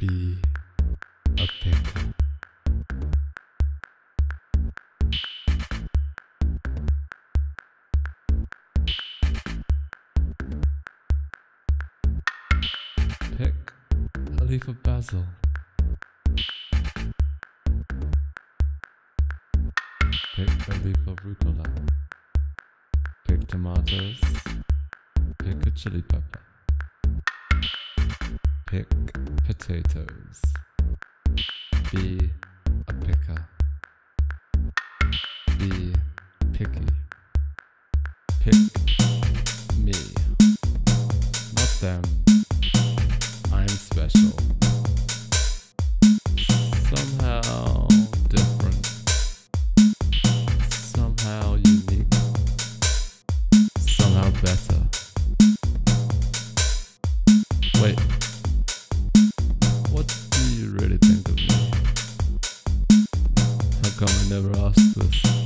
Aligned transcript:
be 0.00 0.34
a 1.38 1.46
pickle. 1.60 2.14
Pick 13.36 13.54
a 14.40 14.44
leaf 14.44 14.68
of 14.68 14.82
basil. 14.82 15.24
Pick 20.34 20.48
a 20.48 20.74
leaf 20.82 20.96
of 21.06 21.16
rucola. 21.16 21.66
Pick 23.28 23.46
tomatoes. 23.48 24.18
Pick 25.38 25.66
a 25.66 25.70
chili 25.72 26.00
pepper. 26.00 26.49
Pick 28.70 28.86
potatoes. 29.44 30.40
Be 31.90 32.19
Never 64.40 64.68
asked 64.68 64.94
this? 64.94 65.39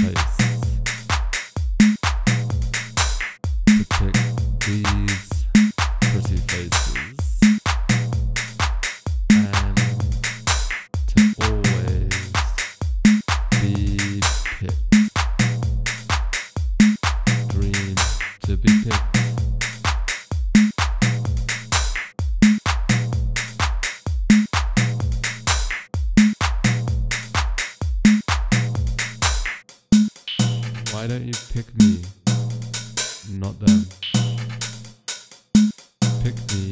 Place. 0.00 0.39
Why 31.00 31.06
don't 31.06 31.24
you 31.24 31.32
pick 31.54 31.74
me, 31.76 32.02
not 33.30 33.58
them? 33.58 33.86
Pick 36.22 36.36
me, 36.52 36.70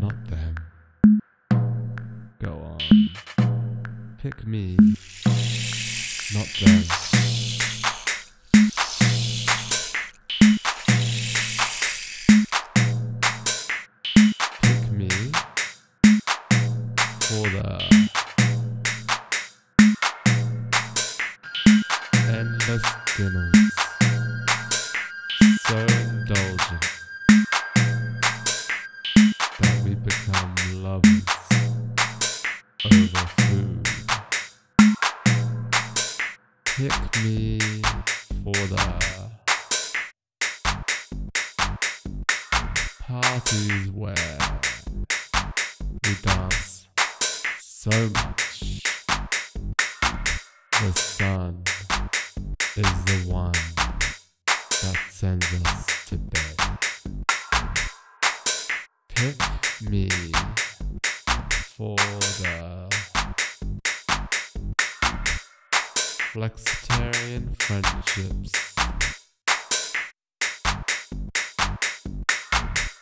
not 0.00 0.14
them. 0.28 0.56
Go 2.42 2.50
on. 2.50 3.10
Pick 4.20 4.44
me, 4.44 4.76
not 6.34 6.48
them. 6.60 7.13
So 25.66 25.78
indulgent 25.78 26.84
that 29.60 29.80
we 29.82 29.94
become 29.94 30.54
lovers 30.82 31.24
over 32.84 33.26
food. 33.38 33.88
Pick 36.64 37.24
me 37.24 37.58
for 38.44 38.66
the 38.66 38.76
parties 43.00 43.90
where 43.90 44.60
we 46.04 46.14
dance 46.22 46.88
so 47.58 47.90
much. 48.10 48.82
The 50.72 50.92
sun 50.94 51.62
is 52.76 53.04
the 53.04 53.22
one 53.32 53.52
that 54.82 54.98
sends 55.10 55.46
us 55.66 56.06
to 56.06 56.16
bed. 56.16 56.56
Pick 59.08 59.36
me 59.90 60.08
for 61.76 61.96
the 61.96 62.88
flexitarian 66.32 67.54
friendships, 67.62 68.52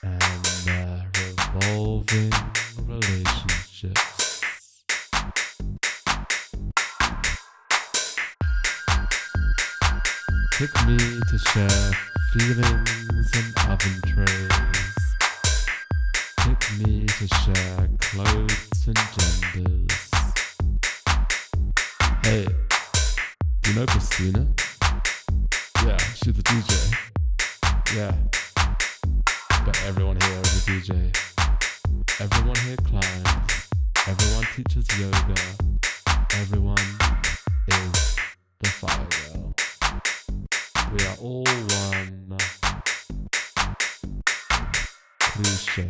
and 0.03 0.69
uh, 0.69 1.05
revolving 1.19 2.33
Pick 10.59 10.87
me 10.87 10.99
to 10.99 11.39
share 11.39 11.93
feelings 12.33 13.31
and 13.35 13.55
oven 13.71 14.01
trays. 14.07 14.49
Pick 16.41 16.63
me 16.79 17.07
to 17.07 17.27
share 17.27 17.89
clothes 17.99 18.87
and 18.87 18.99
genders. 19.17 20.11
Hey, 22.23 22.47
you 23.67 23.75
know 23.75 23.87
Christina? 23.87 24.47
Yeah, 25.85 25.97
she's 26.15 26.39
a 26.39 26.43
DJ. 26.43 26.95
Yeah. 27.97 28.15
But 29.65 29.83
everyone 29.87 30.21
here 30.21 30.41
is 30.43 30.69
a 30.69 30.71
DJ. 30.71 31.17
Everyone 32.21 32.57
here 32.57 32.77
climbs. 32.77 33.69
Everyone 34.07 34.47
teaches 34.55 34.87
yoga. 35.01 35.35
Everyone 36.35 36.99
is 37.69 38.17
the 38.61 38.69
fire 38.69 39.07
girl. 39.33 39.55
We 40.93 41.06
are 41.06 41.17
all 41.21 41.44
one. 41.44 42.37
Cliche. 45.19 45.89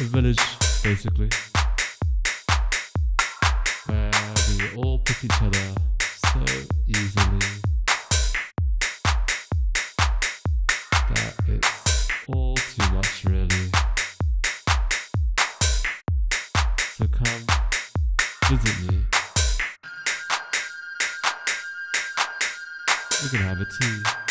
A 0.00 0.02
village, 0.02 0.40
basically. 0.82 1.30
Where 3.86 4.10
we 4.48 4.76
all 4.82 4.98
pick 4.98 5.22
each 5.22 5.42
other 5.42 5.74
so 6.26 6.40
easily 6.88 7.38
that 11.14 11.34
it's 11.46 12.08
all 12.26 12.56
too 12.56 12.94
much, 12.94 13.24
really. 13.26 13.70
So 16.96 17.06
come 17.06 17.46
visit 18.50 18.90
me. 18.90 19.13
We 23.24 23.30
can 23.30 23.38
have 23.38 23.58
a 23.62 23.64
tea. 23.64 24.23